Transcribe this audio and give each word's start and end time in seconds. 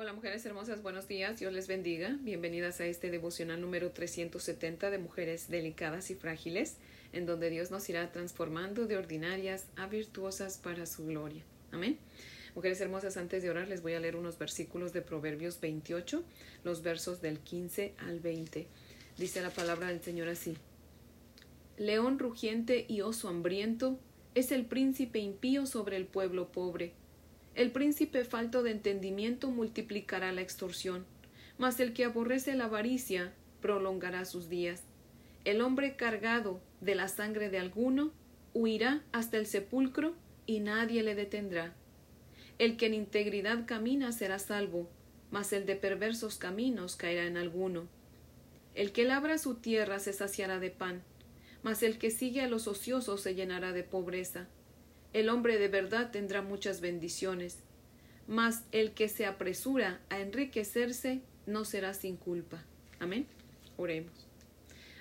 Hola 0.00 0.14
mujeres 0.14 0.46
hermosas, 0.46 0.82
buenos 0.82 1.08
días, 1.08 1.38
Dios 1.38 1.52
les 1.52 1.68
bendiga. 1.68 2.16
Bienvenidas 2.22 2.80
a 2.80 2.86
este 2.86 3.10
devocional 3.10 3.60
número 3.60 3.90
370 3.90 4.88
de 4.88 4.96
mujeres 4.96 5.50
delicadas 5.50 6.10
y 6.10 6.14
frágiles, 6.14 6.78
en 7.12 7.26
donde 7.26 7.50
Dios 7.50 7.70
nos 7.70 7.86
irá 7.90 8.10
transformando 8.10 8.86
de 8.86 8.96
ordinarias 8.96 9.66
a 9.76 9.88
virtuosas 9.88 10.56
para 10.56 10.86
su 10.86 11.04
gloria. 11.04 11.42
Amén. 11.70 11.98
Mujeres 12.54 12.80
hermosas, 12.80 13.18
antes 13.18 13.42
de 13.42 13.50
orar 13.50 13.68
les 13.68 13.82
voy 13.82 13.92
a 13.92 14.00
leer 14.00 14.16
unos 14.16 14.38
versículos 14.38 14.94
de 14.94 15.02
Proverbios 15.02 15.60
28, 15.60 16.24
los 16.64 16.82
versos 16.82 17.20
del 17.20 17.38
15 17.38 17.92
al 17.98 18.20
20. 18.20 18.68
Dice 19.18 19.42
la 19.42 19.50
palabra 19.50 19.88
del 19.88 20.00
Señor 20.00 20.28
así. 20.28 20.56
León 21.76 22.18
rugiente 22.18 22.86
y 22.88 23.02
oso 23.02 23.28
hambriento 23.28 23.98
es 24.34 24.50
el 24.50 24.64
príncipe 24.64 25.18
impío 25.18 25.66
sobre 25.66 25.98
el 25.98 26.06
pueblo 26.06 26.50
pobre 26.52 26.94
el 27.54 27.72
príncipe 27.72 28.24
falto 28.24 28.62
de 28.62 28.70
entendimiento 28.70 29.50
multiplicará 29.50 30.32
la 30.32 30.40
extorsión, 30.40 31.04
mas 31.58 31.80
el 31.80 31.92
que 31.92 32.04
aborrece 32.04 32.54
la 32.54 32.64
avaricia 32.64 33.32
prolongará 33.60 34.24
sus 34.24 34.48
días. 34.48 34.82
El 35.44 35.60
hombre 35.60 35.96
cargado 35.96 36.60
de 36.80 36.94
la 36.94 37.08
sangre 37.08 37.50
de 37.50 37.58
alguno 37.58 38.12
huirá 38.54 39.02
hasta 39.12 39.36
el 39.36 39.46
sepulcro 39.46 40.14
y 40.46 40.60
nadie 40.60 41.02
le 41.02 41.14
detendrá. 41.14 41.74
El 42.58 42.76
que 42.76 42.86
en 42.86 42.94
integridad 42.94 43.66
camina 43.66 44.12
será 44.12 44.38
salvo, 44.38 44.88
mas 45.30 45.52
el 45.52 45.66
de 45.66 45.76
perversos 45.76 46.36
caminos 46.36 46.96
caerá 46.96 47.26
en 47.26 47.36
alguno. 47.36 47.88
El 48.74 48.92
que 48.92 49.04
labra 49.04 49.38
su 49.38 49.56
tierra 49.56 49.98
se 49.98 50.12
saciará 50.12 50.58
de 50.58 50.70
pan, 50.70 51.02
mas 51.62 51.82
el 51.82 51.98
que 51.98 52.10
sigue 52.10 52.42
a 52.42 52.48
los 52.48 52.66
ociosos 52.68 53.20
se 53.22 53.34
llenará 53.34 53.72
de 53.72 53.82
pobreza. 53.82 54.46
El 55.12 55.28
hombre 55.28 55.58
de 55.58 55.68
verdad 55.68 56.10
tendrá 56.10 56.40
muchas 56.40 56.80
bendiciones, 56.80 57.58
mas 58.28 58.62
el 58.70 58.92
que 58.92 59.08
se 59.08 59.26
apresura 59.26 60.00
a 60.08 60.20
enriquecerse 60.20 61.20
no 61.46 61.64
será 61.64 61.94
sin 61.94 62.16
culpa. 62.16 62.62
Amén. 63.00 63.26
Oremos. 63.76 64.30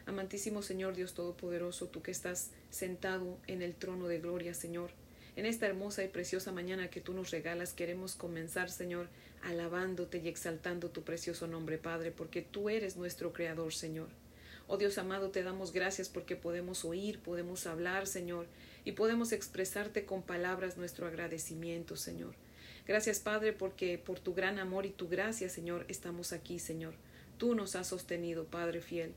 Amantísimo 0.08 0.64
Señor 0.64 0.96
Dios 0.96 1.14
Todopoderoso, 1.14 1.88
tú 1.88 2.02
que 2.02 2.10
estás 2.10 2.50
sentado 2.72 3.38
en 3.46 3.62
el 3.62 3.76
trono 3.76 4.08
de 4.08 4.20
gloria, 4.20 4.56
Señor. 4.56 4.90
En 5.36 5.46
esta 5.46 5.68
hermosa 5.68 6.04
y 6.04 6.08
preciosa 6.08 6.52
mañana 6.52 6.90
que 6.90 7.02
tú 7.02 7.14
nos 7.14 7.30
regalas, 7.30 7.74
queremos 7.74 8.16
comenzar, 8.16 8.72
Señor, 8.72 9.08
alabándote 9.44 10.18
y 10.18 10.28
exaltando 10.28 10.90
tu 10.90 11.04
precioso 11.04 11.46
nombre, 11.46 11.78
Padre, 11.78 12.12
porque 12.12 12.42
tú 12.42 12.70
eres 12.70 12.98
nuestro 12.98 13.32
Creador, 13.32 13.74
Señor. 13.74 14.10
Oh 14.68 14.78
Dios 14.78 14.98
amado, 14.98 15.30
te 15.30 15.44
damos 15.44 15.72
gracias 15.72 16.10
porque 16.10 16.36
podemos 16.36 16.84
oír, 16.84 17.20
podemos 17.20 17.68
hablar, 17.68 18.08
Señor, 18.08 18.48
y 18.86 18.94
podemos 18.94 19.32
expresarte 19.32 20.06
con 20.06 20.22
palabras 20.22 20.78
nuestro 20.78 21.08
agradecimiento, 21.08 21.96
Señor. 21.96 22.36
Gracias, 22.88 23.20
Padre, 23.20 23.54
porque 23.54 23.98
por 23.98 24.20
tu 24.20 24.34
gran 24.34 24.58
amor 24.58 24.86
y 24.86 24.90
tu 24.90 25.08
gracia, 25.08 25.50
Señor, 25.50 25.86
estamos 25.90 26.34
aquí, 26.34 26.58
Señor. 26.58 26.94
Tú 27.38 27.54
nos 27.54 27.76
has 27.76 27.88
sostenido, 27.88 28.46
Padre 28.46 28.82
fiel. 28.82 29.14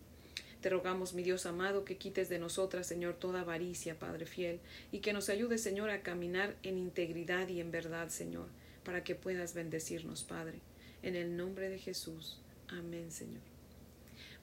Te 0.60 0.68
rogamos, 0.68 1.14
mi 1.14 1.22
Dios 1.22 1.46
amado, 1.46 1.84
que 1.84 1.96
quites 1.96 2.28
de 2.28 2.38
nosotras, 2.38 2.86
Señor, 2.86 3.14
toda 3.14 3.40
avaricia, 3.40 3.98
Padre 3.98 4.26
fiel, 4.26 4.60
y 4.92 4.98
que 4.98 5.12
nos 5.12 5.28
ayudes, 5.28 5.62
Señor, 5.62 5.90
a 5.90 6.02
caminar 6.02 6.54
en 6.62 6.78
integridad 6.78 7.48
y 7.48 7.60
en 7.60 7.72
verdad, 7.72 8.10
Señor, 8.10 8.46
para 8.84 9.02
que 9.02 9.14
puedas 9.14 9.54
bendecirnos, 9.54 10.22
Padre. 10.22 10.60
En 11.02 11.16
el 11.16 11.36
nombre 11.36 11.68
de 11.68 11.78
Jesús. 11.78 12.38
Amén, 12.68 13.10
Señor. 13.10 13.40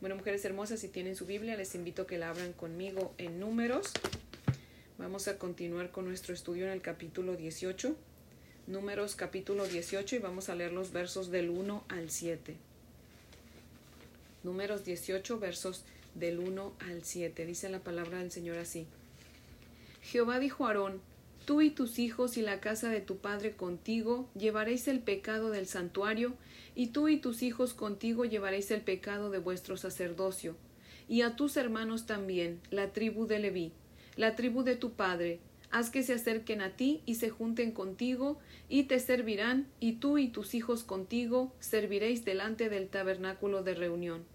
Bueno, 0.02 0.16
mujeres 0.16 0.44
hermosas, 0.44 0.80
si 0.80 0.90
tienen 0.90 1.16
su 1.16 1.25
Biblia, 1.25 1.56
les 1.56 1.75
invito 1.75 2.02
a 2.02 2.08
que 2.08 2.17
la 2.17 2.30
abran 2.30 2.53
conmigo 2.53 3.14
en 3.17 3.40
números 3.40 3.92
Vamos 5.00 5.30
a 5.30 5.38
continuar 5.38 5.92
con 5.92 6.03
nuestro 6.03 6.33
estudio 6.33 6.66
en 6.66 6.73
el 6.73 6.81
capítulo 6.81 7.38
18, 7.38 7.95
números 8.67 9.16
capítulo 9.16 9.66
18 9.66 10.17
y 10.17 10.19
vamos 10.19 10.50
a 10.50 10.56
leer 10.56 10.73
los 10.73 10.91
versos 10.91 11.31
del 11.31 11.50
1 11.50 11.86
al 11.88 12.09
7. 12.09 12.58
Números 14.44 14.83
18, 14.83 15.39
versos 15.39 15.86
del 16.16 16.39
1 16.39 16.73
al 16.81 17.06
7. 17.06 17.45
Dice 17.45 17.69
la 17.69 17.80
palabra 17.80 18.17
del 18.17 18.30
Señor 18.30 18.58
así. 18.58 18.88
Jehová 20.01 20.38
dijo 20.38 20.66
a 20.66 20.72
Aarón, 20.72 21.00
Tú 21.45 21.62
y 21.62 21.69
tus 21.69 21.97
hijos 21.97 22.35
y 22.35 22.41
la 22.41 22.59
casa 22.59 22.90
de 22.90 23.00
tu 23.00 23.19
padre 23.19 23.56
contigo 23.56 24.29
llevaréis 24.35 24.90
el 24.90 25.00
pecado 25.00 25.50
del 25.50 25.68
santuario, 25.68 26.34
y 26.75 26.88
tú 26.88 27.07
y 27.07 27.22
tus 27.22 27.41
hijos 27.41 27.74
contigo 27.74 28.25
llevaréis 28.25 28.69
el 28.69 28.81
pecado 28.81 29.29
de 29.29 29.40
vuestro 29.40 29.78
sacerdocio, 29.78 30.57
y 31.07 31.22
a 31.22 31.38
tus 31.38 31.56
hermanos 31.56 32.06
también, 32.06 32.59
la 32.69 32.91
tribu 32.91 33.28
de 33.28 33.40
Leví 33.40 33.72
la 34.19 34.35
tribu 34.35 34.63
de 34.63 34.75
tu 34.75 34.91
padre, 34.91 35.40
haz 35.72 35.90
que 35.90 36.03
se 36.03 36.12
acerquen 36.12 36.59
a 36.59 36.75
ti 36.75 37.02
y 37.06 37.16
se 37.16 37.30
junten 37.30 37.72
contigo, 37.72 38.38
y 38.68 38.84
te 38.84 39.00
servirán, 39.00 39.69
y 39.80 39.94
tú 39.94 40.18
y 40.18 40.28
tus 40.28 40.56
hijos 40.56 40.84
contigo 40.84 41.53
serviréis 41.62 42.25
delante 42.25 42.68
del 42.68 42.90
tabernáculo 42.90 43.63
de 43.63 43.75
reunión. 43.75 44.25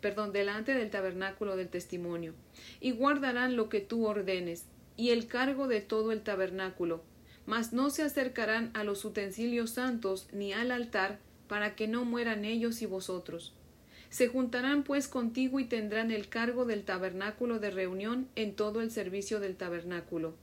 Perdón, 0.00 0.32
delante 0.32 0.72
del 0.72 0.88
tabernáculo 0.88 1.54
del 1.54 1.68
testimonio, 1.68 2.32
y 2.80 2.92
guardarán 2.92 3.56
lo 3.56 3.68
que 3.68 3.82
tú 3.82 4.06
ordenes, 4.06 4.64
y 4.96 5.10
el 5.10 5.26
cargo 5.26 5.68
de 5.68 5.82
todo 5.82 6.12
el 6.12 6.22
tabernáculo, 6.22 7.02
mas 7.44 7.74
no 7.74 7.90
se 7.90 8.04
acercarán 8.04 8.70
a 8.72 8.84
los 8.84 9.04
utensilios 9.04 9.68
santos 9.68 10.28
ni 10.32 10.54
al 10.54 10.70
altar, 10.70 11.18
para 11.46 11.74
que 11.76 11.88
no 11.88 12.06
mueran 12.06 12.46
ellos 12.46 12.80
y 12.80 12.86
vosotros 12.86 13.52
se 14.12 14.28
juntarán 14.28 14.82
pues 14.82 15.08
contigo 15.08 15.58
y 15.58 15.64
tendrán 15.64 16.10
el 16.10 16.28
cargo 16.28 16.66
del 16.66 16.84
tabernáculo 16.84 17.58
de 17.58 17.70
reunión 17.70 18.28
en 18.36 18.54
todo 18.54 18.82
el 18.82 18.90
servicio 18.90 19.40
del 19.40 19.56
tabernáculo. 19.56 20.34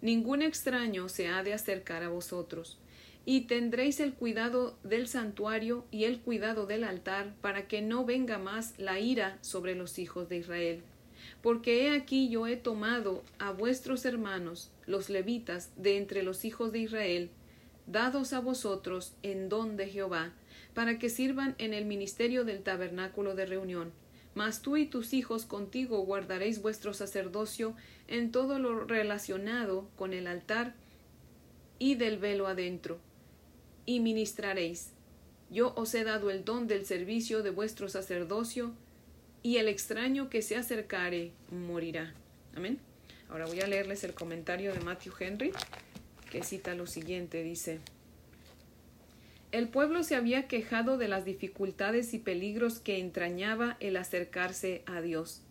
Ningún 0.00 0.40
extraño 0.40 1.10
se 1.10 1.28
ha 1.28 1.42
de 1.42 1.52
acercar 1.52 2.02
a 2.02 2.08
vosotros. 2.08 2.78
Y 3.26 3.42
tendréis 3.42 4.00
el 4.00 4.14
cuidado 4.14 4.74
del 4.84 5.06
santuario 5.06 5.84
y 5.90 6.04
el 6.04 6.20
cuidado 6.20 6.64
del 6.64 6.82
altar, 6.82 7.34
para 7.42 7.68
que 7.68 7.82
no 7.82 8.06
venga 8.06 8.38
más 8.38 8.72
la 8.78 8.98
ira 8.98 9.36
sobre 9.42 9.74
los 9.74 9.98
hijos 9.98 10.30
de 10.30 10.38
Israel. 10.38 10.82
Porque 11.42 11.84
he 11.84 11.90
aquí 11.90 12.30
yo 12.30 12.46
he 12.46 12.56
tomado 12.56 13.22
a 13.38 13.50
vuestros 13.50 14.06
hermanos, 14.06 14.70
los 14.86 15.10
levitas, 15.10 15.70
de 15.76 15.98
entre 15.98 16.22
los 16.22 16.46
hijos 16.46 16.72
de 16.72 16.78
Israel, 16.78 17.28
dados 17.90 18.32
a 18.32 18.40
vosotros 18.40 19.14
en 19.22 19.48
don 19.48 19.76
de 19.76 19.88
Jehová, 19.88 20.32
para 20.74 20.98
que 20.98 21.10
sirvan 21.10 21.54
en 21.58 21.74
el 21.74 21.84
ministerio 21.84 22.44
del 22.44 22.62
tabernáculo 22.62 23.34
de 23.34 23.46
reunión. 23.46 23.92
Mas 24.34 24.62
tú 24.62 24.76
y 24.76 24.86
tus 24.86 25.12
hijos 25.12 25.44
contigo 25.44 25.98
guardaréis 26.02 26.62
vuestro 26.62 26.94
sacerdocio 26.94 27.74
en 28.06 28.30
todo 28.30 28.58
lo 28.58 28.84
relacionado 28.84 29.88
con 29.96 30.12
el 30.12 30.26
altar 30.26 30.74
y 31.78 31.96
del 31.96 32.18
velo 32.18 32.46
adentro, 32.46 32.98
y 33.86 34.00
ministraréis. 34.00 34.92
Yo 35.50 35.72
os 35.74 35.94
he 35.94 36.04
dado 36.04 36.30
el 36.30 36.44
don 36.44 36.68
del 36.68 36.86
servicio 36.86 37.42
de 37.42 37.50
vuestro 37.50 37.88
sacerdocio, 37.88 38.72
y 39.42 39.56
el 39.56 39.68
extraño 39.68 40.28
que 40.28 40.42
se 40.42 40.56
acercare 40.56 41.32
morirá. 41.50 42.14
Amén. 42.54 42.78
Ahora 43.30 43.46
voy 43.46 43.60
a 43.60 43.66
leerles 43.66 44.04
el 44.04 44.12
comentario 44.12 44.74
de 44.74 44.80
Matthew 44.80 45.14
Henry, 45.18 45.52
que 46.30 46.42
cita 46.42 46.74
lo 46.74 46.86
siguiente, 46.86 47.42
dice 47.42 47.80
el 49.52 49.68
pueblo 49.68 50.04
se 50.04 50.14
había 50.14 50.46
quejado 50.46 50.96
de 50.96 51.08
las 51.08 51.24
dificultades 51.24 52.14
y 52.14 52.18
peligros 52.18 52.78
que 52.78 53.00
entrañaba 53.00 53.76
el 53.80 53.96
acercarse 53.96 54.84
a 54.86 55.00
Dios. 55.00 55.42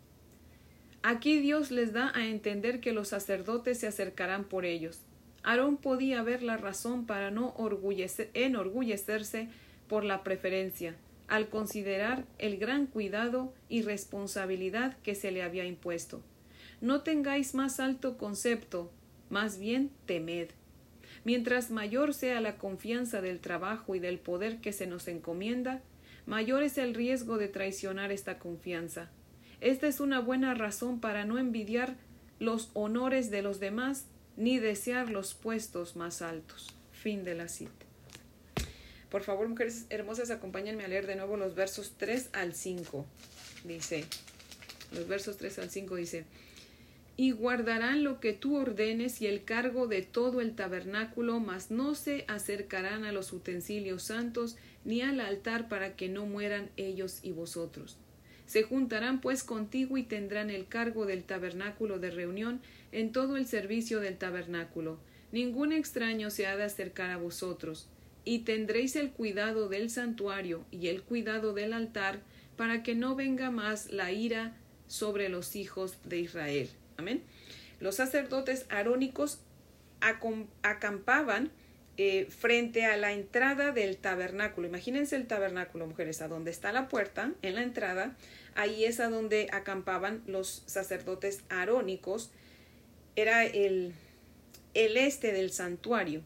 Aquí 1.04 1.40
Dios 1.40 1.70
les 1.70 1.92
da 1.92 2.12
a 2.16 2.26
entender 2.28 2.80
que 2.80 2.94
los 2.94 3.10
sacerdotes 3.10 3.80
se 3.80 3.88
acercarán 3.88 4.46
por 4.46 4.64
ellos. 4.66 5.02
Aarón 5.44 5.76
podía 5.78 6.24
ver 6.24 6.44
la 6.44 6.56
razón 6.56 7.06
para 7.06 7.30
no 7.30 7.54
enorgullecerse 8.34 9.50
por 9.90 10.06
la 10.06 10.24
preferencia, 10.24 10.96
al 11.28 11.50
considerar 11.50 12.26
el 12.38 12.58
gran 12.58 12.86
cuidado 12.86 13.54
y 13.68 13.82
responsabilidad 13.82 14.98
que 15.04 15.16
se 15.16 15.32
le 15.32 15.44
había 15.44 15.66
impuesto. 15.66 16.22
No 16.80 17.02
tengáis 17.02 17.54
más 17.54 17.82
alto 17.82 18.18
concepto, 18.18 18.92
más 19.30 19.60
bien 19.60 19.92
temed. 20.06 20.50
Mientras 21.26 21.72
mayor 21.72 22.14
sea 22.14 22.42
la 22.42 22.58
confianza 22.58 23.22
del 23.22 23.40
trabajo 23.40 23.96
y 23.96 24.00
del 24.00 24.20
poder 24.20 24.60
que 24.60 24.74
se 24.74 24.88
nos 24.88 25.08
encomienda, 25.08 25.82
mayor 26.26 26.64
es 26.64 26.78
el 26.78 26.94
riesgo 26.94 27.38
de 27.38 27.48
traicionar 27.48 28.12
esta 28.12 28.40
confianza. 28.40 29.10
Esta 29.62 29.88
es 29.88 30.00
una 30.00 30.20
buena 30.20 30.54
razón 30.54 31.00
para 31.02 31.26
no 31.26 31.38
envidiar 31.38 31.96
los 32.40 32.72
honores 32.74 33.30
de 33.30 33.42
los 33.42 33.60
demás 33.60 34.06
ni 34.38 34.58
desear 34.58 35.10
los 35.10 35.34
puestos 35.34 35.96
más 35.96 36.22
altos. 36.22 36.74
Fin 36.92 37.24
de 37.24 37.36
la 37.36 37.50
cita. 37.50 37.86
Por 39.10 39.24
favor, 39.24 39.48
mujeres 39.50 39.86
hermosas, 39.90 40.30
acompáñenme 40.30 40.86
a 40.86 40.88
leer 40.88 41.08
de 41.08 41.16
nuevo 41.16 41.36
los 41.36 41.56
versos 41.56 41.96
3 41.98 42.30
al 42.32 42.54
5. 42.54 43.06
Dice, 43.66 44.06
los 44.94 45.08
versos 45.08 45.38
3 45.38 45.60
al 45.60 45.70
5 45.70 45.96
dice, 45.96 46.26
y 47.20 47.32
guardarán 47.32 48.06
lo 48.06 48.22
que 48.22 48.32
tú 48.32 48.56
ordenes 48.56 49.22
y 49.22 49.28
el 49.28 49.44
cargo 49.44 49.88
de 49.88 50.04
todo 50.04 50.40
el 50.40 50.56
tabernáculo, 50.56 51.42
mas 51.42 51.70
no 51.70 51.94
se 51.94 52.24
acercarán 52.30 53.04
a 53.04 53.12
los 53.12 53.34
utensilios 53.34 54.04
santos 54.04 54.56
ni 54.86 55.02
al 55.02 55.20
altar 55.20 55.68
para 55.68 55.98
que 55.98 56.08
no 56.08 56.26
mueran 56.26 56.70
ellos 56.78 57.20
y 57.22 57.34
vosotros. 57.34 57.98
Se 58.46 58.64
juntarán 58.64 59.20
pues 59.20 59.44
contigo 59.44 59.98
y 59.98 60.04
tendrán 60.04 60.50
el 60.50 60.70
cargo 60.70 61.06
del 61.06 61.26
tabernáculo 61.26 62.00
de 62.00 62.10
reunión 62.10 62.62
en 62.94 63.12
todo 63.12 63.36
el 63.36 63.48
servicio 63.48 64.00
del 64.00 64.18
tabernáculo. 64.18 64.98
Ningún 65.34 65.74
extraño 65.74 66.30
se 66.30 66.48
ha 66.48 66.56
de 66.56 66.64
acercar 66.64 67.10
a 67.10 67.18
vosotros, 67.18 67.90
y 68.24 68.40
tendréis 68.40 68.96
el 68.96 69.12
cuidado 69.12 69.68
del 69.68 69.90
santuario 69.90 70.64
y 70.72 70.88
el 70.88 71.02
cuidado 71.02 71.54
del 71.54 71.74
altar, 71.74 72.22
para 72.56 72.82
que 72.82 72.96
no 72.96 73.18
venga 73.18 73.52
más 73.52 73.92
la 73.92 74.14
ira 74.14 74.56
sobre 74.88 75.28
los 75.28 75.58
hijos 75.58 75.98
de 76.06 76.20
Israel. 76.20 76.70
Amén. 77.00 77.24
Los 77.80 77.96
sacerdotes 77.96 78.66
arónicos 78.70 79.40
acampaban 80.62 81.52
eh, 82.02 82.28
frente 82.30 82.86
a 82.86 82.96
la 82.96 83.12
entrada 83.12 83.72
del 83.72 83.98
tabernáculo. 83.98 84.68
Imagínense 84.68 85.18
el 85.18 85.28
tabernáculo, 85.28 85.86
mujeres, 85.86 86.22
a 86.22 86.30
donde 86.30 86.52
está 86.52 86.72
la 86.72 86.88
puerta, 86.88 87.34
en 87.42 87.56
la 87.56 87.62
entrada, 87.62 88.16
ahí 88.56 88.86
es 88.86 89.02
a 89.02 89.10
donde 89.10 89.50
acampaban 89.52 90.24
los 90.26 90.64
sacerdotes 90.66 91.42
arónicos. 91.50 92.32
Era 93.18 93.46
el, 93.46 93.94
el 94.74 94.96
este 94.96 95.34
del 95.34 95.52
santuario. 95.52 96.22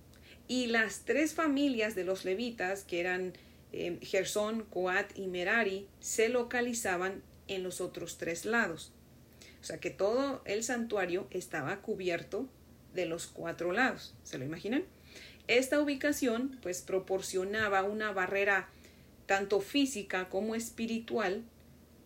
Y 0.47 0.67
las 0.67 1.05
tres 1.05 1.33
familias 1.33 1.95
de 1.95 2.03
los 2.03 2.23
levitas, 2.23 2.83
que 2.83 2.99
eran 2.99 3.33
eh, 3.71 3.97
Gersón, 4.01 4.65
Coat 4.65 5.17
y 5.17 5.25
Merari, 5.25 5.87
se 5.99 6.29
localizaban 6.29 7.23
en 7.47 7.63
los 7.63 7.81
otros 7.81 8.19
tres 8.19 8.45
lados. 8.45 8.92
O 9.63 9.65
sea 9.65 9.79
que 9.79 9.91
todo 9.91 10.41
el 10.43 10.61
santuario 10.61 11.25
estaba 11.31 11.81
cubierto 11.81 12.49
de 12.93 13.05
los 13.05 13.27
cuatro 13.27 13.71
lados. 13.71 14.13
¿Se 14.23 14.37
lo 14.37 14.43
imaginan? 14.43 14.83
Esta 15.47 15.79
ubicación 15.79 16.59
pues 16.61 16.81
proporcionaba 16.81 17.83
una 17.83 18.11
barrera 18.11 18.67
tanto 19.25 19.61
física 19.61 20.27
como 20.27 20.53
espiritual 20.53 21.43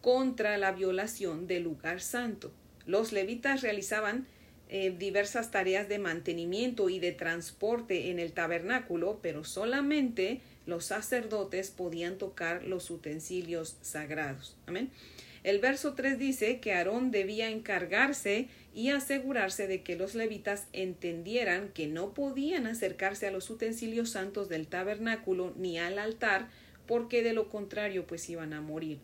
contra 0.02 0.56
la 0.60 0.72
violación 0.72 1.48
del 1.48 1.64
lugar 1.64 2.00
santo. 2.00 2.54
Los 2.86 3.12
levitas 3.12 3.64
realizaban 3.64 4.28
eh, 4.70 4.96
diversas 4.96 5.50
tareas 5.50 5.90
de 5.90 5.98
mantenimiento 5.98 6.90
y 6.90 7.00
de 7.00 7.12
transporte 7.12 8.12
en 8.12 8.20
el 8.20 8.34
tabernáculo, 8.34 9.18
pero 9.24 9.44
solamente 9.44 10.42
los 10.68 10.86
sacerdotes 10.86 11.72
podían 11.72 12.20
tocar 12.20 12.64
los 12.66 12.92
utensilios 12.92 13.78
sagrados. 13.82 14.56
Amén. 14.68 14.92
El 15.48 15.60
verso 15.60 15.94
3 15.94 16.20
dice 16.20 16.60
que 16.60 16.74
Aarón 16.74 17.10
debía 17.10 17.50
encargarse 17.50 18.50
y 18.74 18.90
asegurarse 18.90 19.66
de 19.66 19.82
que 19.82 19.96
los 19.96 20.14
levitas 20.14 20.68
entendieran 20.74 21.70
que 21.70 21.88
no 21.88 22.14
podían 22.14 22.68
acercarse 22.68 23.28
a 23.28 23.32
los 23.32 23.50
utensilios 23.50 24.10
santos 24.10 24.50
del 24.50 24.68
tabernáculo 24.68 25.54
ni 25.56 25.80
al 25.80 26.00
altar, 26.00 26.50
porque 26.86 27.24
de 27.24 27.32
lo 27.32 27.48
contrario 27.48 28.06
pues 28.06 28.30
iban 28.30 28.52
a 28.52 28.60
morir. 28.60 29.00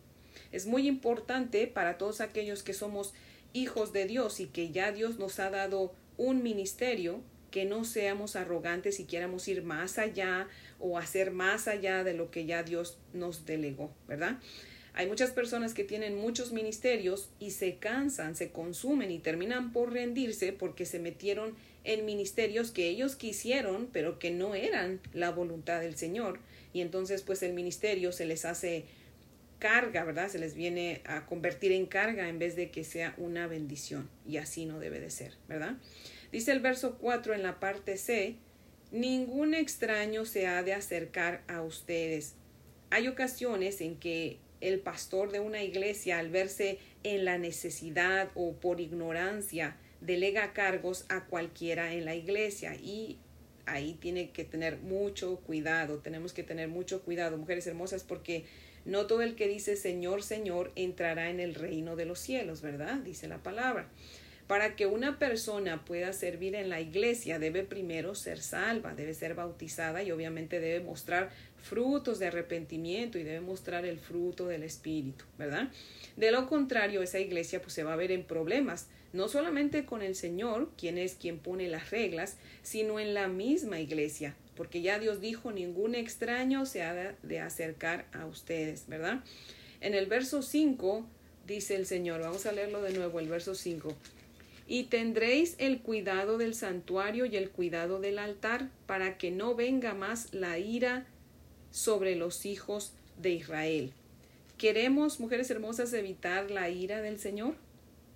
Es 0.52 0.66
muy 0.66 0.86
importante 0.86 1.66
para 1.66 1.96
todos 1.96 2.20
aquellos 2.20 2.62
que 2.62 2.74
somos 2.74 3.14
hijos 3.54 3.94
de 3.94 4.04
Dios 4.04 4.38
y 4.38 4.46
que 4.46 4.70
ya 4.70 4.92
Dios 4.92 5.18
nos 5.18 5.38
ha 5.38 5.48
dado 5.48 5.94
un 6.18 6.42
ministerio, 6.42 7.22
que 7.50 7.64
no 7.64 7.86
seamos 7.86 8.36
arrogantes 8.36 9.00
y 9.00 9.06
quieramos 9.06 9.48
ir 9.48 9.62
más 9.62 9.96
allá 9.96 10.48
o 10.78 10.98
hacer 10.98 11.30
más 11.30 11.68
allá 11.68 12.04
de 12.04 12.12
lo 12.12 12.30
que 12.30 12.44
ya 12.44 12.62
Dios 12.62 12.98
nos 13.14 13.46
delegó, 13.46 13.94
¿verdad? 14.06 14.40
Hay 14.94 15.08
muchas 15.08 15.32
personas 15.32 15.74
que 15.74 15.82
tienen 15.82 16.16
muchos 16.16 16.52
ministerios 16.52 17.28
y 17.40 17.50
se 17.50 17.76
cansan, 17.76 18.36
se 18.36 18.50
consumen 18.50 19.10
y 19.10 19.18
terminan 19.18 19.72
por 19.72 19.92
rendirse 19.92 20.52
porque 20.52 20.86
se 20.86 21.00
metieron 21.00 21.56
en 21.82 22.06
ministerios 22.06 22.70
que 22.70 22.88
ellos 22.88 23.16
quisieron, 23.16 23.88
pero 23.92 24.20
que 24.20 24.30
no 24.30 24.54
eran 24.54 25.00
la 25.12 25.30
voluntad 25.30 25.80
del 25.80 25.96
Señor. 25.96 26.38
Y 26.72 26.80
entonces 26.80 27.22
pues 27.22 27.42
el 27.42 27.54
ministerio 27.54 28.12
se 28.12 28.24
les 28.24 28.44
hace 28.44 28.84
carga, 29.58 30.04
¿verdad? 30.04 30.28
Se 30.28 30.38
les 30.38 30.54
viene 30.54 31.00
a 31.06 31.26
convertir 31.26 31.72
en 31.72 31.86
carga 31.86 32.28
en 32.28 32.38
vez 32.38 32.54
de 32.54 32.70
que 32.70 32.84
sea 32.84 33.14
una 33.16 33.48
bendición. 33.48 34.08
Y 34.28 34.36
así 34.36 34.64
no 34.64 34.78
debe 34.78 35.00
de 35.00 35.10
ser, 35.10 35.34
¿verdad? 35.48 35.76
Dice 36.30 36.52
el 36.52 36.60
verso 36.60 36.98
4 36.98 37.34
en 37.34 37.42
la 37.42 37.58
parte 37.58 37.96
C, 37.96 38.36
ningún 38.92 39.54
extraño 39.54 40.24
se 40.24 40.46
ha 40.46 40.62
de 40.62 40.72
acercar 40.72 41.42
a 41.48 41.62
ustedes. 41.62 42.34
Hay 42.90 43.08
ocasiones 43.08 43.80
en 43.80 43.96
que 43.96 44.38
el 44.68 44.80
pastor 44.80 45.30
de 45.30 45.40
una 45.40 45.62
iglesia, 45.62 46.18
al 46.18 46.30
verse 46.30 46.78
en 47.02 47.24
la 47.24 47.38
necesidad 47.38 48.30
o 48.34 48.54
por 48.54 48.80
ignorancia, 48.80 49.76
delega 50.00 50.52
cargos 50.52 51.04
a 51.08 51.24
cualquiera 51.26 51.92
en 51.94 52.04
la 52.04 52.14
iglesia 52.14 52.74
y 52.74 53.18
ahí 53.66 53.94
tiene 53.94 54.30
que 54.30 54.44
tener 54.44 54.78
mucho 54.78 55.36
cuidado, 55.40 55.98
tenemos 55.98 56.32
que 56.32 56.42
tener 56.42 56.68
mucho 56.68 57.02
cuidado, 57.02 57.36
mujeres 57.36 57.66
hermosas, 57.66 58.04
porque 58.04 58.44
no 58.84 59.06
todo 59.06 59.22
el 59.22 59.34
que 59.34 59.48
dice 59.48 59.76
Señor, 59.76 60.22
Señor 60.22 60.72
entrará 60.76 61.30
en 61.30 61.40
el 61.40 61.54
reino 61.54 61.96
de 61.96 62.04
los 62.04 62.18
cielos, 62.18 62.60
¿verdad? 62.60 62.96
Dice 62.96 63.28
la 63.28 63.42
palabra. 63.42 63.88
Para 64.46 64.76
que 64.76 64.84
una 64.84 65.18
persona 65.18 65.86
pueda 65.86 66.12
servir 66.12 66.54
en 66.54 66.68
la 66.68 66.80
iglesia 66.80 67.38
debe 67.38 67.62
primero 67.62 68.14
ser 68.14 68.40
salva, 68.42 68.94
debe 68.94 69.14
ser 69.14 69.34
bautizada 69.34 70.02
y 70.02 70.10
obviamente 70.10 70.60
debe 70.60 70.84
mostrar 70.84 71.30
frutos 71.64 72.18
de 72.18 72.26
arrepentimiento 72.26 73.18
y 73.18 73.22
debe 73.22 73.40
mostrar 73.40 73.86
el 73.86 73.98
fruto 73.98 74.46
del 74.46 74.62
Espíritu, 74.62 75.24
¿verdad? 75.38 75.70
De 76.16 76.30
lo 76.30 76.46
contrario, 76.46 77.02
esa 77.02 77.18
iglesia 77.18 77.62
pues 77.62 77.72
se 77.72 77.84
va 77.84 77.94
a 77.94 77.96
ver 77.96 78.12
en 78.12 78.22
problemas, 78.22 78.88
no 79.14 79.28
solamente 79.28 79.86
con 79.86 80.02
el 80.02 80.14
Señor, 80.14 80.70
quien 80.76 80.98
es 80.98 81.14
quien 81.14 81.38
pone 81.38 81.68
las 81.68 81.90
reglas, 81.90 82.36
sino 82.62 83.00
en 83.00 83.14
la 83.14 83.28
misma 83.28 83.80
iglesia, 83.80 84.36
porque 84.56 84.82
ya 84.82 84.98
Dios 84.98 85.22
dijo, 85.22 85.52
ningún 85.52 85.94
extraño 85.94 86.66
se 86.66 86.82
ha 86.82 87.16
de 87.22 87.40
acercar 87.40 88.06
a 88.12 88.26
ustedes, 88.26 88.84
¿verdad? 88.86 89.24
En 89.80 89.94
el 89.94 90.06
verso 90.06 90.42
5 90.42 91.06
dice 91.46 91.76
el 91.76 91.86
Señor, 91.86 92.20
vamos 92.20 92.44
a 92.44 92.52
leerlo 92.52 92.82
de 92.82 92.92
nuevo, 92.92 93.20
el 93.20 93.28
verso 93.28 93.54
5. 93.54 93.96
Y 94.66 94.84
tendréis 94.84 95.56
el 95.58 95.80
cuidado 95.80 96.38
del 96.38 96.54
santuario 96.54 97.26
y 97.26 97.36
el 97.36 97.50
cuidado 97.50 98.00
del 98.00 98.18
altar, 98.18 98.68
para 98.86 99.16
que 99.18 99.30
no 99.30 99.54
venga 99.54 99.94
más 99.94 100.32
la 100.32 100.58
ira 100.58 101.06
sobre 101.74 102.14
los 102.14 102.46
hijos 102.46 102.92
de 103.20 103.30
Israel. 103.30 103.92
¿Queremos, 104.58 105.18
mujeres 105.18 105.50
hermosas, 105.50 105.92
evitar 105.92 106.52
la 106.52 106.70
ira 106.70 107.02
del 107.02 107.18
Señor? 107.18 107.56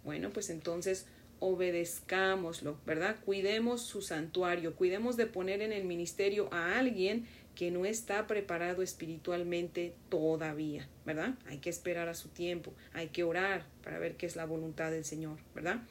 Bueno, 0.05 0.31
pues 0.33 0.49
entonces 0.49 1.07
obedezcámoslo, 1.41 2.79
¿verdad? 2.87 3.17
Cuidemos 3.25 3.83
su 3.83 4.01
santuario, 4.01 4.77
cuidemos 4.77 5.17
de 5.17 5.27
poner 5.27 5.61
en 5.61 5.73
el 5.73 5.85
ministerio 5.85 6.49
a 6.53 6.79
alguien 6.79 7.27
que 7.57 7.73
no 7.73 7.85
está 7.85 8.29
preparado 8.29 8.81
espiritualmente 8.81 9.93
todavía, 10.09 10.89
¿verdad? 11.05 11.35
Hay 11.47 11.59
que 11.59 11.71
esperar 11.71 12.09
a 12.09 12.15
su 12.15 12.29
tiempo, 12.29 12.73
hay 12.93 13.09
que 13.09 13.25
orar 13.25 13.67
para 13.83 13.99
ver 13.99 14.17
qué 14.17 14.27
es 14.27 14.37
la 14.37 14.45
voluntad 14.45 14.93
del 14.93 15.05
Señor, 15.05 15.39
¿verdad? 15.57 15.83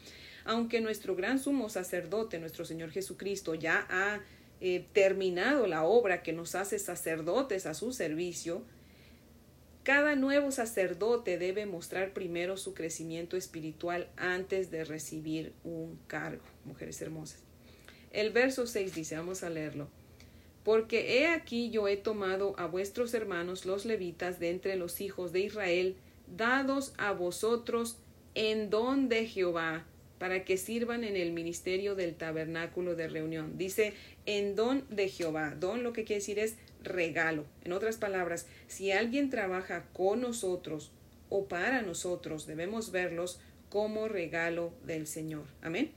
Aunque 0.45 0.79
nuestro 0.79 1.17
gran 1.17 1.37
sumo 1.37 1.67
sacerdote, 1.67 2.39
nuestro 2.39 2.63
Señor 2.63 2.91
Jesucristo, 2.91 3.55
ya 3.55 3.85
ha 3.89 4.21
eh, 4.61 4.85
terminado 4.93 5.67
la 5.67 5.83
obra 5.83 6.23
que 6.23 6.33
nos 6.33 6.55
hace 6.55 6.79
sacerdotes 6.79 7.65
a 7.65 7.73
su 7.73 7.93
servicio, 7.93 8.63
cada 9.83 10.15
nuevo 10.15 10.51
sacerdote 10.51 11.37
debe 11.37 11.65
mostrar 11.65 12.11
primero 12.11 12.57
su 12.57 12.73
crecimiento 12.73 13.37
espiritual 13.37 14.09
antes 14.17 14.69
de 14.69 14.83
recibir 14.83 15.53
un 15.63 15.97
cargo, 16.07 16.43
mujeres 16.65 17.01
hermosas. 17.01 17.39
El 18.11 18.31
verso 18.31 18.67
6 18.67 18.93
dice, 18.93 19.15
vamos 19.15 19.43
a 19.43 19.49
leerlo. 19.49 19.87
Porque 20.65 21.19
he 21.19 21.27
aquí 21.27 21.69
yo 21.69 21.87
he 21.87 21.95
tomado 21.95 22.53
a 22.57 22.67
vuestros 22.67 23.13
hermanos 23.13 23.65
los 23.65 23.85
levitas 23.85 24.39
de 24.39 24.49
entre 24.49 24.75
los 24.75 24.99
hijos 24.99 25.31
de 25.31 25.39
Israel, 25.39 25.95
dados 26.35 26.93
a 26.97 27.13
vosotros 27.13 27.97
en 28.35 28.69
don 28.69 29.07
de 29.07 29.25
Jehová, 29.25 29.85
para 30.19 30.43
que 30.43 30.57
sirvan 30.57 31.03
en 31.03 31.15
el 31.15 31.31
ministerio 31.31 31.95
del 31.95 32.15
tabernáculo 32.15 32.95
de 32.95 33.07
reunión. 33.07 33.57
Dice 33.57 33.93
en 34.25 34.55
don 34.55 34.83
de 34.89 35.09
Jehová. 35.09 35.55
Don 35.59 35.83
lo 35.83 35.93
que 35.93 36.03
quiere 36.03 36.19
decir 36.19 36.39
es 36.39 36.55
regalo. 36.83 37.45
En 37.63 37.71
otras 37.71 37.97
palabras, 37.97 38.47
si 38.67 38.91
alguien 38.91 39.29
trabaja 39.29 39.85
con 39.93 40.21
nosotros 40.21 40.91
o 41.29 41.45
para 41.45 41.81
nosotros, 41.81 42.47
debemos 42.47 42.91
verlos 42.91 43.39
como 43.69 44.07
regalo 44.07 44.73
del 44.85 45.07
Señor. 45.07 45.45
Amén. 45.61 45.91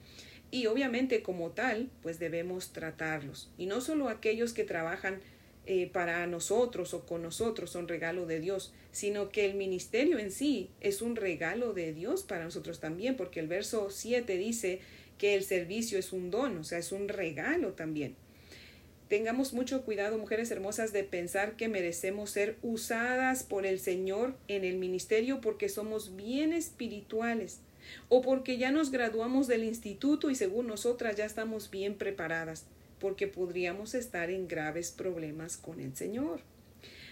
Y 0.50 0.67
obviamente 0.67 1.23
como 1.23 1.50
tal, 1.50 1.89
pues 2.03 2.19
debemos 2.19 2.73
tratarlos. 2.73 3.50
Y 3.57 3.67
no 3.67 3.81
solo 3.81 4.09
aquellos 4.09 4.53
que 4.53 4.65
trabajan 4.65 5.21
eh, 5.67 5.90
para 5.93 6.26
nosotros 6.26 6.95
o 6.95 7.07
con 7.07 7.23
nosotros 7.23 7.71
son 7.71 7.87
regalo 7.87 8.26
de 8.26 8.40
Dios, 8.40 8.73
sino 8.93 9.31
que 9.31 9.45
el 9.45 9.55
ministerio 9.55 10.19
en 10.19 10.31
sí 10.33 10.71
es 10.81 11.02
un 11.02 11.17
regalo 11.17 11.73
de 11.73 11.93
Dios 11.93 12.23
para 12.23 12.45
nosotros 12.45 12.81
también, 12.81 13.17
porque 13.17 13.40
el 13.40 13.49
verso 13.49 13.90
7 13.90 14.37
dice 14.37 14.81
que 15.19 15.35
el 15.35 15.45
servicio 15.45 15.99
es 15.99 16.12
un 16.12 16.31
don, 16.31 16.57
o 16.57 16.64
sea, 16.64 16.79
es 16.79 16.93
un 16.93 17.09
regalo 17.09 17.75
también. 17.75 18.17
Tengamos 19.09 19.52
mucho 19.52 19.85
cuidado, 19.85 20.19
mujeres 20.19 20.50
hermosas, 20.52 20.93
de 20.93 21.02
pensar 21.02 21.57
que 21.57 21.69
merecemos 21.69 22.31
ser 22.31 22.57
usadas 22.62 23.43
por 23.43 23.67
el 23.67 23.81
Señor 23.81 24.37
en 24.47 24.64
el 24.64 24.76
ministerio 24.76 25.40
porque 25.40 25.69
somos 25.69 26.17
bien 26.17 26.52
espirituales 26.52 27.59
o 28.09 28.23
porque 28.23 28.57
ya 28.57 28.71
nos 28.71 28.90
graduamos 28.90 29.49
del 29.49 29.64
instituto 29.64 30.31
y 30.31 30.37
según 30.37 30.69
nosotras 30.69 31.17
ya 31.17 31.25
estamos 31.25 31.71
bien 31.71 31.97
preparadas, 31.97 32.67
porque 33.00 33.26
podríamos 33.26 33.95
estar 33.95 34.30
en 34.30 34.47
graves 34.47 34.92
problemas 34.92 35.57
con 35.57 35.80
el 35.80 35.97
Señor. 35.97 36.42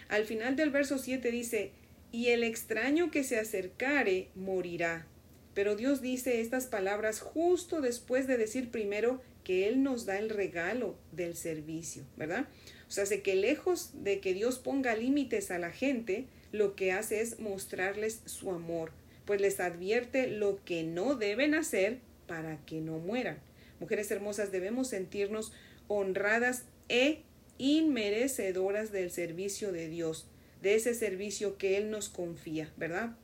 Al 0.09 0.25
final 0.25 0.55
del 0.55 0.71
verso 0.71 0.99
7 0.99 1.31
dice, 1.31 1.73
y 2.13 2.29
el 2.29 2.45
extraño 2.45 3.11
que 3.11 3.25
se 3.25 3.39
acercare 3.39 4.29
morirá. 4.35 5.07
Pero 5.55 5.75
Dios 5.75 6.01
dice 6.01 6.41
estas 6.41 6.67
palabras 6.67 7.21
justo 7.21 7.81
después 7.81 8.27
de 8.27 8.37
decir 8.37 8.71
primero 8.71 9.21
que 9.45 9.67
Él 9.67 9.83
nos 9.83 10.07
da 10.07 10.19
el 10.19 10.31
regalo 10.31 10.97
del 11.11 11.35
servicio, 11.35 12.05
¿verdad? 12.17 12.47
O 12.87 12.91
sea, 12.91 13.07
sé 13.07 13.23
que 13.23 13.35
lejos 13.35 13.91
de 14.05 14.21
que 14.21 14.35
Dios 14.35 14.59
ponga 14.59 14.95
límites 14.95 15.51
a 15.51 15.59
la 15.59 15.71
gente, 15.71 16.27
lo 16.53 16.77
que 16.77 16.93
hace 16.93 17.21
es 17.21 17.41
mostrarles 17.41 18.23
su 18.25 18.51
amor, 18.51 18.93
pues 19.25 19.41
les 19.41 19.61
advierte 19.61 20.29
lo 20.29 20.63
que 20.65 20.85
no 20.85 21.15
deben 21.15 21.55
hacer 21.55 21.99
para 22.27 22.59
que 22.65 22.81
no 22.81 22.99
mueran. 22.99 23.39
Mujeres 23.81 24.11
hermosas, 24.11 24.53
debemos 24.53 24.89
sentirnos 24.89 25.53
honradas 25.89 26.65
e 26.89 27.23
inmerecedoras 27.59 28.93
del 28.93 29.11
servicio 29.11 29.73
de 29.73 29.89
Dios, 29.89 30.27
de 30.63 30.75
ese 30.75 30.95
servicio 30.95 31.59
que 31.59 31.77
Él 31.77 31.91
nos 31.91 32.09
confía, 32.09 32.73
¿verdad? 32.77 33.17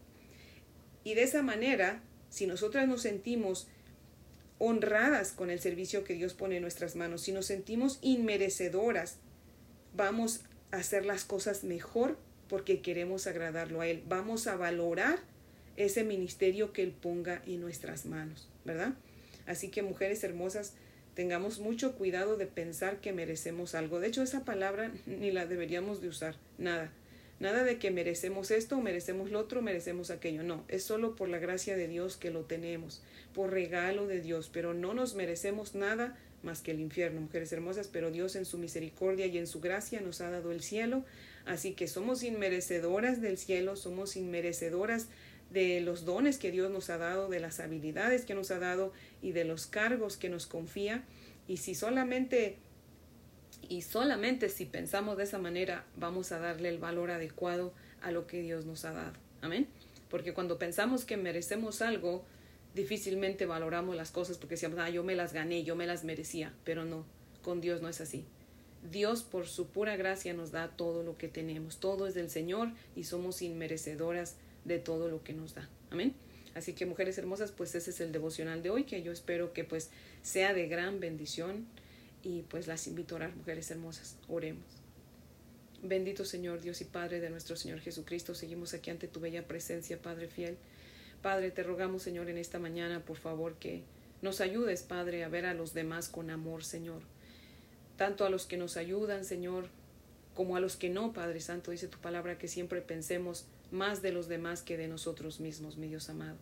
Y 1.05 1.15
de 1.15 1.23
esa 1.23 1.43
manera, 1.43 2.03
si 2.31 2.47
nosotras 2.47 2.89
nos 2.89 3.03
sentimos 3.03 3.69
honradas 4.59 5.33
con 5.33 5.51
el 5.51 5.61
servicio 5.61 6.05
que 6.05 6.15
Dios 6.15 6.35
pone 6.35 6.57
en 6.57 6.63
nuestras 6.63 6.97
manos, 6.97 7.23
si 7.23 7.33
nos 7.33 7.47
sentimos 7.47 7.99
inmerecedoras, 8.03 9.19
vamos 9.95 10.41
a 10.71 10.79
hacer 10.79 11.05
las 11.05 11.25
cosas 11.25 11.65
mejor 11.65 12.17
porque 12.49 12.81
queremos 12.81 13.27
agradarlo 13.27 13.81
a 13.81 13.87
Él. 13.87 14.03
Vamos 14.09 14.47
a 14.47 14.57
valorar 14.57 15.19
ese 15.77 16.05
ministerio 16.05 16.73
que 16.73 16.83
Él 16.83 16.93
ponga 16.93 17.43
en 17.47 17.61
nuestras 17.61 18.07
manos, 18.07 18.49
¿verdad? 18.65 18.95
Así 19.47 19.69
que 19.69 19.83
mujeres 19.83 20.25
hermosas, 20.25 20.75
tengamos 21.15 21.61
mucho 21.61 21.95
cuidado 21.95 22.37
de 22.37 22.47
pensar 22.47 23.01
que 23.01 23.13
merecemos 23.13 23.75
algo. 23.75 24.01
De 24.01 24.09
hecho, 24.09 24.23
esa 24.23 24.45
palabra 24.45 24.93
ni 25.07 25.31
la 25.31 25.47
deberíamos 25.47 26.01
de 26.01 26.09
usar, 26.09 26.37
nada. 26.59 26.93
Nada 27.41 27.65
de 27.65 27.79
que 27.79 27.91
merecemos 27.91 28.53
esto, 28.53 28.81
merecemos 28.81 29.31
lo 29.31 29.41
otro, 29.41 29.61
merecemos 29.61 30.11
aquello. 30.11 30.45
No, 30.45 30.65
es 30.69 30.85
solo 30.85 31.17
por 31.17 31.29
la 31.29 31.39
gracia 31.39 31.77
de 31.77 31.89
Dios 31.89 32.17
que 32.17 32.31
lo 32.31 32.43
tenemos, 32.43 33.03
por 33.35 33.51
regalo 33.51 34.07
de 34.07 34.21
Dios, 34.21 34.51
pero 34.53 34.73
no 34.73 34.95
nos 34.95 35.15
merecemos 35.17 35.75
nada 35.75 36.17
más 36.45 36.61
que 36.61 36.71
el 36.71 36.81
infierno, 36.81 37.23
mujeres 37.23 37.53
hermosas, 37.53 37.89
pero 37.89 38.11
Dios 38.11 38.37
en 38.37 38.45
su 38.45 38.59
misericordia 38.59 39.27
y 39.27 39.39
en 39.39 39.47
su 39.47 39.61
gracia 39.61 40.01
nos 40.01 40.21
ha 40.21 40.31
dado 40.31 40.53
el 40.53 40.63
cielo, 40.63 41.05
así 41.47 41.73
que 41.73 41.89
somos 41.89 42.23
inmerecedoras 42.23 43.21
del 43.21 43.39
cielo, 43.39 43.77
somos 43.77 44.15
inmerecedoras 44.17 45.09
de 45.51 45.81
los 45.81 46.05
dones 46.05 46.39
que 46.39 46.51
Dios 46.51 46.71
nos 46.71 46.91
ha 46.91 46.99
dado, 46.99 47.29
de 47.29 47.41
las 47.41 47.61
habilidades 47.61 48.25
que 48.25 48.35
nos 48.35 48.51
ha 48.51 48.59
dado 48.59 48.93
y 49.23 49.33
de 49.33 49.45
los 49.45 49.67
cargos 49.67 50.17
que 50.17 50.29
nos 50.29 50.47
confía. 50.47 51.05
Y 51.47 51.59
si 51.59 51.75
solamente 51.75 52.59
y 53.69 53.83
solamente 53.83 54.49
si 54.49 54.67
pensamos 54.67 55.17
de 55.17 55.25
esa 55.25 55.39
manera 55.39 55.85
vamos 55.97 56.33
a 56.33 56.39
darle 56.39 56.69
el 56.69 56.79
valor 56.79 57.11
adecuado 57.11 57.73
a 58.03 58.11
lo 58.11 58.27
que 58.27 58.43
Dios 58.43 58.67
nos 58.67 58.85
ha 58.85 58.93
dado. 58.93 59.15
Amén. 59.41 59.69
Porque 60.11 60.35
cuando 60.35 60.59
pensamos 60.59 61.05
que 61.05 61.17
merecemos 61.17 61.83
algo, 61.83 62.25
difícilmente 62.75 63.47
valoramos 63.47 63.97
las 63.97 64.11
cosas 64.11 64.39
porque 64.39 64.55
decimos, 64.57 64.79
ah, 64.79 64.91
yo 64.91 65.03
me 65.03 65.15
las 65.15 65.33
gané, 65.33 65.65
yo 65.65 65.77
me 65.77 65.87
las 65.87 66.05
merecía, 66.05 66.53
pero 66.65 66.85
no, 66.85 67.05
con 67.43 67.61
Dios 67.61 67.81
no 67.81 67.89
es 67.89 68.01
así. 68.01 68.25
Dios 68.91 69.23
por 69.23 69.47
su 69.47 69.69
pura 69.69 69.97
gracia 69.97 70.35
nos 70.35 70.51
da 70.51 70.69
todo 70.69 71.03
lo 71.03 71.17
que 71.17 71.29
tenemos, 71.29 71.79
todo 71.79 72.07
es 72.07 72.15
del 72.15 72.29
Señor 72.29 72.71
y 72.95 73.05
somos 73.05 73.41
inmerecedoras 73.41 74.37
de 74.65 74.79
todo 74.79 75.09
lo 75.09 75.23
que 75.23 75.33
nos 75.33 75.55
da. 75.55 75.69
Amén. 75.91 76.15
Así 76.55 76.73
que 76.73 76.87
mujeres 76.87 77.19
hermosas, 77.19 77.53
pues 77.53 77.75
ese 77.75 77.91
es 77.91 78.01
el 78.01 78.13
devocional 78.13 78.63
de 78.63 78.71
hoy 78.71 78.85
que 78.85 79.03
yo 79.03 79.13
espero 79.13 79.53
que 79.53 79.65
pues 79.65 79.91
sea 80.23 80.55
de 80.55 80.69
gran 80.69 81.01
bendición 81.01 81.67
y 82.23 82.43
pues 82.43 82.67
las 82.67 82.87
invito 82.87 83.15
a 83.15 83.17
orar, 83.17 83.37
mujeres 83.37 83.71
hermosas. 83.71 84.17
Oremos. 84.29 84.65
Bendito 85.83 86.25
Señor 86.25 86.61
Dios 86.63 86.81
y 86.81 86.85
Padre 86.85 87.21
de 87.21 87.29
nuestro 87.29 87.57
Señor 87.57 87.81
Jesucristo, 87.81 88.35
seguimos 88.35 88.73
aquí 88.73 88.91
ante 88.91 89.09
tu 89.09 89.21
bella 89.21 89.47
presencia, 89.47 90.01
Padre 90.01 90.29
fiel. 90.29 90.57
Padre, 91.21 91.51
te 91.51 91.63
rogamos, 91.63 92.03
Señor, 92.03 92.29
en 92.29 92.39
esta 92.39 92.59
mañana, 92.59 93.01
por 93.01 93.17
favor, 93.17 93.55
que 93.55 93.83
nos 94.23 94.41
ayudes, 94.41 94.83
Padre, 94.83 95.25
a 95.25 95.29
ver 95.29 95.47
a 95.47 95.55
los 95.55 95.75
demás 95.75 96.09
con 96.09 96.31
amor, 96.31 96.65
Señor. 96.65 97.03
Tanto 97.97 98.25
a 98.25 98.31
los 98.31 98.47
que 98.47 98.57
nos 98.57 98.77
ayudan, 98.77 99.25
Señor, 99.25 99.69
como 100.35 100.57
a 100.57 100.61
los 100.61 100.77
que 100.77 100.91
no, 100.91 101.13
Padre 101.13 101.41
Santo, 101.41 101.71
dice 101.71 101.89
tu 101.89 101.99
palabra, 101.99 102.39
que 102.39 102.49
siempre 102.49 102.83
pensemos 102.83 103.47
más 103.75 104.01
de 104.01 104.13
los 104.13 104.29
demás 104.29 104.63
que 104.63 104.77
de 104.77 104.89
nosotros 104.89 105.41
mismos, 105.41 105.77
mi 105.77 105.89
Dios 105.89 106.09
amado. 106.09 106.39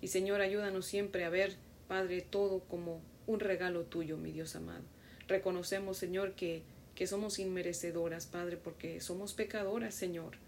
Y 0.00 0.08
Señor, 0.08 0.40
ayúdanos 0.40 0.86
siempre 0.86 1.24
a 1.24 1.30
ver, 1.30 1.56
Padre, 1.88 2.22
todo 2.22 2.60
como 2.60 3.02
un 3.26 3.40
regalo 3.40 3.82
tuyo, 3.82 4.16
mi 4.16 4.32
Dios 4.32 4.56
amado. 4.56 4.84
Reconocemos, 5.28 5.98
Señor, 5.98 6.34
que, 6.34 6.62
que 6.94 7.06
somos 7.06 7.38
inmerecedoras, 7.38 8.26
Padre, 8.26 8.56
porque 8.56 9.00
somos 9.00 9.34
pecadoras, 9.34 9.94
Señor. 9.94 10.38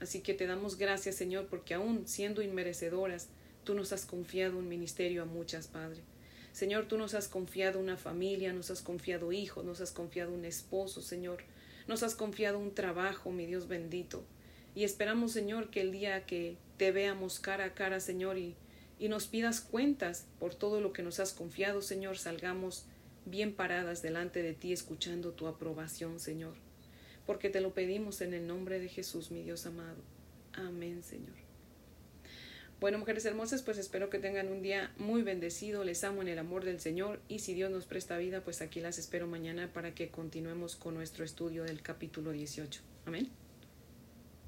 Así 0.00 0.20
que 0.20 0.34
te 0.34 0.46
damos 0.46 0.78
gracias, 0.78 1.16
Señor, 1.16 1.48
porque 1.48 1.74
aún 1.74 2.06
siendo 2.06 2.40
inmerecedoras, 2.40 3.28
tú 3.64 3.74
nos 3.74 3.92
has 3.92 4.06
confiado 4.06 4.58
un 4.58 4.68
ministerio 4.68 5.22
a 5.22 5.26
muchas, 5.26 5.66
Padre. 5.66 6.00
Señor, 6.52 6.86
tú 6.86 6.96
nos 6.98 7.14
has 7.14 7.28
confiado 7.28 7.78
una 7.78 7.96
familia, 7.96 8.52
nos 8.52 8.70
has 8.70 8.82
confiado 8.82 9.32
hijos, 9.32 9.64
nos 9.64 9.80
has 9.80 9.92
confiado 9.92 10.32
un 10.32 10.44
esposo, 10.44 11.02
Señor. 11.02 11.44
Nos 11.86 12.02
has 12.02 12.14
confiado 12.14 12.58
un 12.58 12.74
trabajo, 12.74 13.30
mi 13.30 13.46
Dios 13.46 13.68
bendito. 13.68 14.24
Y 14.74 14.84
esperamos, 14.84 15.32
Señor, 15.32 15.70
que 15.70 15.80
el 15.80 15.92
día 15.92 16.24
que 16.26 16.56
te 16.76 16.92
veamos 16.92 17.40
cara 17.40 17.64
a 17.64 17.74
cara, 17.74 18.00
Señor, 18.00 18.38
y, 18.38 18.54
y 18.98 19.08
nos 19.08 19.26
pidas 19.26 19.60
cuentas 19.60 20.26
por 20.38 20.54
todo 20.54 20.80
lo 20.80 20.92
que 20.92 21.02
nos 21.02 21.20
has 21.20 21.32
confiado, 21.32 21.82
Señor, 21.82 22.18
salgamos 22.18 22.84
bien 23.26 23.54
paradas 23.54 24.02
delante 24.02 24.42
de 24.42 24.54
ti, 24.54 24.72
escuchando 24.72 25.32
tu 25.32 25.46
aprobación, 25.46 26.20
Señor. 26.20 26.54
Porque 27.26 27.50
te 27.50 27.60
lo 27.60 27.74
pedimos 27.74 28.20
en 28.20 28.34
el 28.34 28.46
nombre 28.46 28.80
de 28.80 28.88
Jesús, 28.88 29.30
mi 29.30 29.42
Dios 29.42 29.66
amado. 29.66 29.98
Amén, 30.52 31.02
Señor. 31.02 31.36
Bueno, 32.80 32.98
mujeres 32.98 33.26
hermosas, 33.26 33.62
pues 33.62 33.76
espero 33.76 34.08
que 34.08 34.18
tengan 34.18 34.48
un 34.48 34.62
día 34.62 34.90
muy 34.96 35.20
bendecido. 35.20 35.84
Les 35.84 36.02
amo 36.02 36.22
en 36.22 36.28
el 36.28 36.38
amor 36.38 36.64
del 36.64 36.80
Señor 36.80 37.20
y 37.28 37.40
si 37.40 37.52
Dios 37.52 37.70
nos 37.70 37.84
presta 37.84 38.16
vida, 38.16 38.42
pues 38.42 38.62
aquí 38.62 38.80
las 38.80 38.98
espero 38.98 39.26
mañana 39.26 39.70
para 39.70 39.94
que 39.94 40.08
continuemos 40.08 40.76
con 40.76 40.94
nuestro 40.94 41.24
estudio 41.26 41.64
del 41.64 41.82
capítulo 41.82 42.32
18. 42.32 42.80
Amén. 43.04 43.49